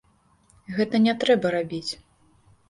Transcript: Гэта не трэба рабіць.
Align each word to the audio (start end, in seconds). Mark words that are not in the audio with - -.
Гэта 0.77 1.01
не 1.03 1.13
трэба 1.25 1.53
рабіць. 1.57 1.91